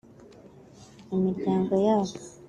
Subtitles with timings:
[1.15, 2.13] imiryango yabo